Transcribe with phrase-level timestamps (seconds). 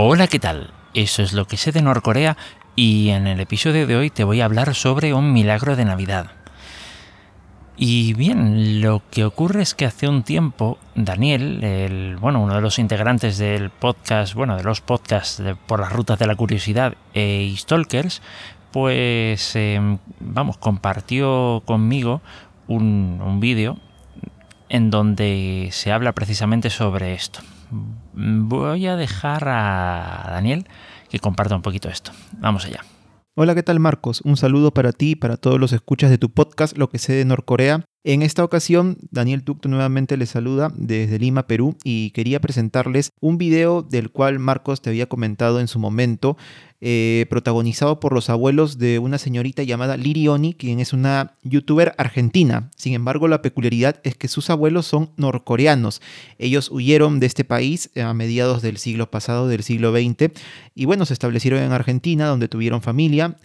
[0.00, 0.70] Hola, ¿qué tal?
[0.94, 2.36] Eso es lo que sé de Norcorea
[2.76, 6.30] y en el episodio de hoy te voy a hablar sobre un milagro de Navidad.
[7.76, 12.60] Y bien, lo que ocurre es que hace un tiempo Daniel, el, bueno, uno de
[12.60, 17.52] los integrantes del podcast, bueno, de los podcasts por las rutas de la curiosidad e
[17.56, 18.22] Stalkers,
[18.70, 22.20] pues em, vamos, compartió conmigo
[22.68, 23.78] un, un vídeo
[24.68, 27.40] en donde se habla precisamente sobre esto.
[28.12, 30.66] Voy a dejar a Daniel
[31.08, 32.12] que comparta un poquito esto.
[32.38, 32.84] Vamos allá.
[33.40, 34.20] Hola, ¿qué tal Marcos?
[34.22, 37.12] Un saludo para ti y para todos los escuchas de tu podcast, Lo que sé
[37.12, 37.84] de Norcorea.
[38.02, 43.38] En esta ocasión, Daniel Tucto nuevamente les saluda desde Lima, Perú, y quería presentarles un
[43.38, 46.36] video del cual Marcos te había comentado en su momento,
[46.80, 52.70] eh, protagonizado por los abuelos de una señorita llamada Lirioni, quien es una youtuber argentina.
[52.76, 56.00] Sin embargo, la peculiaridad es que sus abuelos son norcoreanos.
[56.38, 60.30] Ellos huyeron de este país a mediados del siglo pasado, del siglo XX,
[60.74, 63.36] y bueno, se establecieron en Argentina, donde tuvieron familia.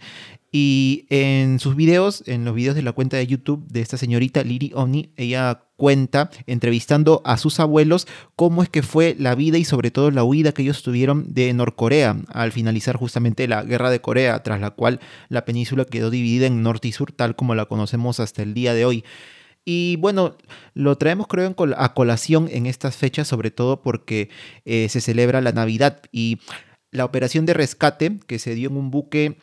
[0.51, 4.43] Y en sus videos, en los videos de la cuenta de YouTube de esta señorita
[4.43, 9.65] Liri Oni, ella cuenta, entrevistando a sus abuelos, cómo es que fue la vida y
[9.65, 13.99] sobre todo la huida que ellos tuvieron de Norcorea al finalizar justamente la guerra de
[13.99, 17.65] Corea, tras la cual la península quedó dividida en norte y sur, tal como la
[17.65, 19.03] conocemos hasta el día de hoy.
[19.65, 20.37] Y bueno,
[20.73, 24.29] lo traemos creo a colación en estas fechas, sobre todo porque
[24.63, 26.40] eh, se celebra la Navidad y
[26.91, 29.37] la operación de rescate que se dio en un buque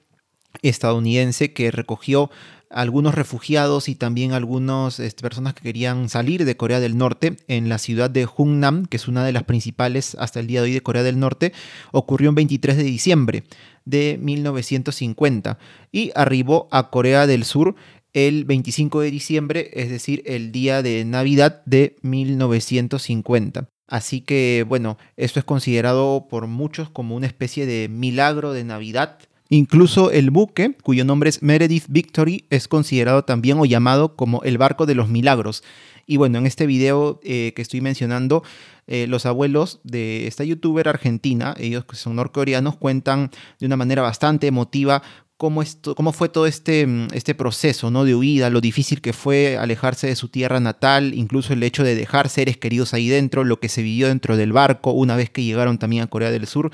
[0.63, 2.31] estadounidense que recogió
[2.71, 7.69] algunos refugiados y también algunas este, personas que querían salir de Corea del Norte en
[7.69, 10.75] la ciudad de Hungnam, que es una de las principales hasta el día de hoy
[10.75, 11.53] de Corea del Norte,
[11.93, 13.45] ocurrió el 23 de diciembre
[13.85, 15.59] de 1950
[15.91, 17.75] y arribó a Corea del Sur
[18.13, 23.69] el 25 de diciembre, es decir, el día de Navidad de 1950.
[23.87, 29.19] Así que bueno, esto es considerado por muchos como una especie de milagro de Navidad
[29.53, 34.59] Incluso el buque, cuyo nombre es Meredith Victory, es considerado también o llamado como el
[34.59, 35.65] barco de los milagros.
[36.07, 38.45] Y bueno, en este video eh, que estoy mencionando,
[38.87, 44.03] eh, los abuelos de esta youtuber argentina, ellos que son norcoreanos, cuentan de una manera
[44.03, 45.03] bastante emotiva
[45.41, 48.05] cómo, fue todo este, mm, este proceso ¿no?
[48.05, 51.95] de huida, lo difícil que fue alejarse de su tierra natal, incluso el hecho de
[51.95, 55.43] dejar seres queridos ahí dentro, lo que se vivió dentro del barco una vez que
[55.43, 56.71] llegaron también a Corea del Sur.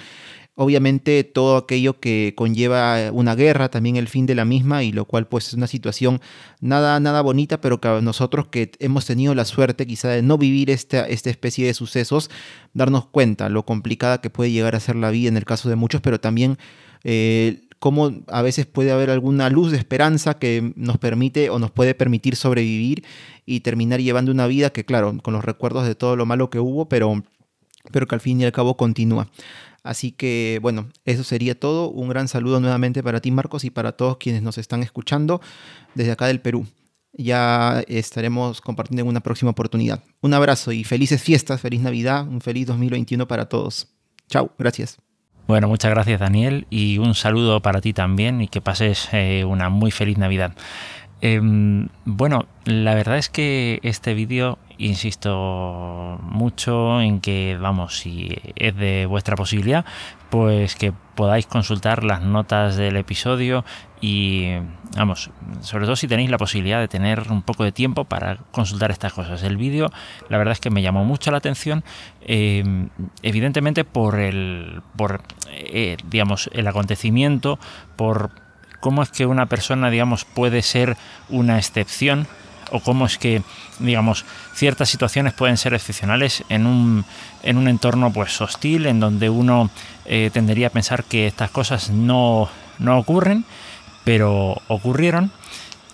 [0.59, 5.05] Obviamente todo aquello que conlleva una guerra, también el fin de la misma, y lo
[5.05, 6.21] cual pues es una situación
[6.61, 10.71] nada, nada bonita, pero que nosotros que hemos tenido la suerte quizá de no vivir
[10.71, 12.31] esta, esta especie de sucesos,
[12.73, 15.77] darnos cuenta lo complicada que puede llegar a ser la vida en el caso de
[15.77, 16.57] muchos, pero también
[17.05, 21.71] eh, cómo a veces puede haber alguna luz de esperanza que nos permite o nos
[21.71, 23.05] puede permitir sobrevivir
[23.45, 26.59] y terminar llevando una vida que claro, con los recuerdos de todo lo malo que
[26.61, 27.23] hubo, pero,
[27.93, 29.29] pero que al fin y al cabo continúa.
[29.87, 31.91] Así que bueno, eso sería todo.
[31.91, 35.41] Un gran saludo nuevamente para ti Marcos y para todos quienes nos están escuchando
[35.95, 36.67] desde acá del Perú.
[37.13, 40.03] Ya estaremos compartiendo en una próxima oportunidad.
[40.21, 43.89] Un abrazo y felices fiestas, feliz Navidad, un feliz 2021 para todos.
[44.29, 44.99] Chao, gracias.
[45.47, 49.69] Bueno, muchas gracias Daniel y un saludo para ti también y que pases eh, una
[49.69, 50.53] muy feliz Navidad.
[51.23, 58.77] Em, bueno, la verdad es que este vídeo, insisto mucho en que, vamos, si es
[58.77, 59.87] de vuestra posibilidad,
[60.29, 63.65] pues que podáis consultar las notas del episodio
[64.03, 64.57] y,
[64.95, 68.91] vamos, sobre todo si tenéis la posibilidad de tener un poco de tiempo para consultar
[68.91, 69.43] estas cosas.
[69.43, 69.91] El vídeo,
[70.29, 71.83] la verdad es que me llamó mucho la atención,
[72.21, 72.91] em,
[73.23, 77.59] evidentemente por el, por, eh, digamos, el acontecimiento,
[77.97, 78.46] por
[78.87, 80.97] cómo es que una persona, digamos, puede ser
[81.29, 82.29] una excepción
[82.71, 83.43] o cómo es que,
[83.81, 84.25] digamos,
[84.55, 87.05] ciertas situaciones pueden ser excepcionales en un,
[87.43, 89.71] en un entorno pues hostil, en donde uno
[90.05, 92.49] eh, tendería a pensar que estas cosas no,
[92.79, 93.45] no ocurren,
[94.05, 95.33] pero ocurrieron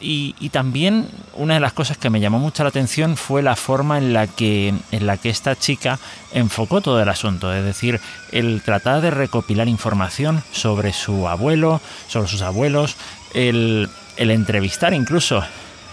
[0.02, 3.98] y, también una de las cosas que me llamó mucho la atención fue la forma
[3.98, 5.98] en la que, en la que esta chica
[6.32, 8.00] enfocó todo el asunto, es decir,
[8.32, 12.96] el tratar de recopilar información sobre su abuelo, sobre sus abuelos,
[13.34, 15.42] el, entrevistar incluso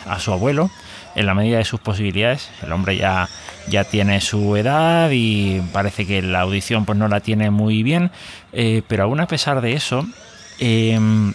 [0.08, 0.70] a su abuelo
[1.16, 2.50] en la medida de sus posibilidades.
[2.62, 3.30] El hombre ya,
[3.70, 8.12] ya tiene su edad y parece que la audición pues no la tiene muy bien,
[8.54, 10.06] eh, pero aún a pesar de eso,
[10.60, 11.34] em,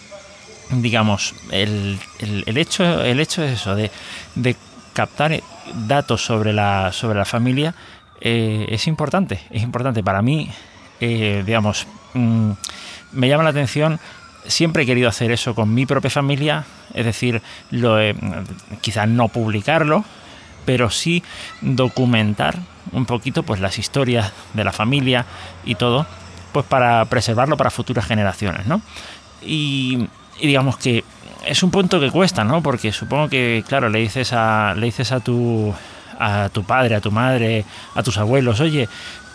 [0.69, 3.91] digamos, el, el, hecho, el hecho es eso, de,
[4.35, 4.55] de,
[4.93, 5.41] captar
[5.87, 7.75] datos sobre la, sobre la familia
[8.21, 10.03] eh, es importante, es importante.
[10.03, 10.49] Para mí,
[11.01, 12.51] eh, digamos, mm,
[13.11, 13.99] me llama la atención,
[14.47, 17.41] siempre he querido hacer eso con mi propia familia, es decir,
[17.71, 17.97] lo,
[18.81, 20.05] quizás no publicarlo,
[20.65, 21.23] pero sí
[21.61, 22.57] documentar
[22.91, 25.25] un poquito pues las historias de la familia
[25.65, 26.05] y todo
[26.51, 28.81] pues para preservarlo para futuras generaciones, ¿no?
[29.41, 30.07] Y,
[30.41, 31.03] digamos que
[31.45, 32.61] es un punto que cuesta, ¿no?
[32.61, 35.73] Porque supongo que, claro, le dices a, le dices a tu
[36.19, 38.87] a tu padre, a tu madre, a tus abuelos, oye,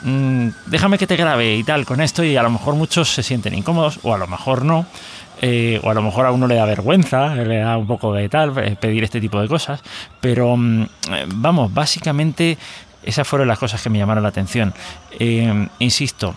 [0.02, 3.22] mm, déjame que te grabe y tal con esto y a lo mejor muchos se
[3.22, 4.86] sienten incómodos o a lo mejor no.
[5.42, 8.28] Eh, o a lo mejor a uno le da vergüenza, le da un poco de
[8.28, 9.80] tal, eh, pedir este tipo de cosas,
[10.20, 12.58] pero mm, eh, vamos, básicamente
[13.02, 14.74] esas fueron las cosas que me llamaron la atención.
[15.78, 16.34] insisto,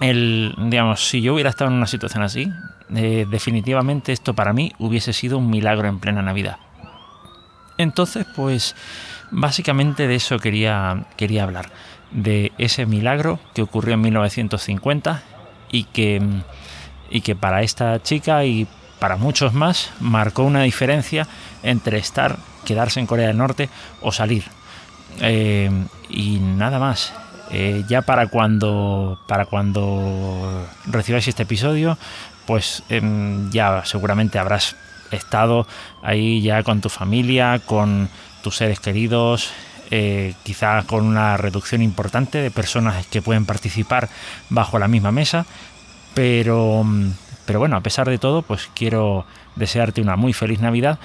[0.00, 2.52] el, digamos, si yo hubiera estado en una situación así,
[2.88, 6.58] definitivamente esto para mí hubiese sido un milagro en plena Navidad.
[7.78, 8.74] Entonces, pues
[9.30, 11.70] básicamente de eso quería, quería hablar,
[12.10, 15.22] de ese milagro que ocurrió en 1950
[15.70, 16.20] y que
[17.10, 18.66] y que para esta chica y
[18.98, 21.26] para muchos más marcó una diferencia
[21.62, 23.68] entre estar, quedarse en Corea del Norte
[24.00, 24.44] o salir.
[25.20, 25.70] Eh,
[26.08, 27.12] y nada más.
[27.52, 31.98] Eh, ya para cuando para cuando recibáis este episodio,
[32.46, 34.76] pues em, ya seguramente habrás
[35.10, 35.66] estado
[36.02, 38.08] ahí ya con tu familia, con
[38.42, 39.50] tus seres queridos,
[39.90, 44.08] eh, quizá con una reducción importante de personas que pueden participar
[44.48, 45.46] bajo la misma mesa,
[46.14, 46.84] pero,
[47.46, 49.26] pero bueno, a pesar de todo, pues quiero
[49.56, 51.00] desearte una muy feliz Navidad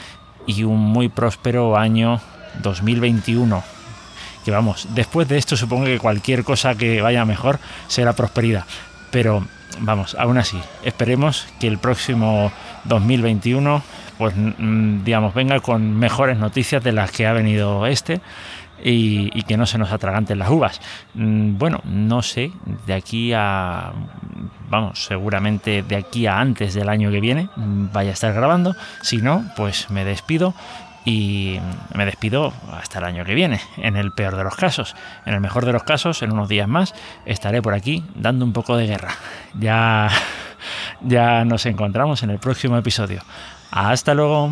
[0.45, 2.21] y un muy próspero año
[2.61, 3.74] 2021.
[4.45, 8.65] Que vamos, después de esto supongo que cualquier cosa que vaya mejor será prosperidad.
[9.11, 9.45] Pero
[9.79, 12.51] vamos, aún así, esperemos que el próximo
[12.85, 13.83] 2021
[14.17, 14.33] pues
[15.03, 18.21] digamos venga con mejores noticias de las que ha venido este
[18.83, 20.81] y, que no se nos atraganten las uvas.
[21.13, 22.51] Mm, bueno, no sé,
[22.85, 23.93] de aquí a,
[24.69, 28.75] vamos, seguramente de aquí a antes del año que viene mm, vaya a estar grabando.
[29.01, 30.53] Si no, pues me despido
[31.05, 31.59] y
[31.93, 34.95] me despido hasta el año que viene, en el peor de los casos.
[35.25, 38.53] En el mejor de los casos, en unos días más, estaré por aquí dando un
[38.53, 39.11] poco de guerra.
[39.57, 40.09] Ya,
[41.01, 43.21] ya nos encontramos en el próximo episodio.
[43.71, 44.49] Hasta luego.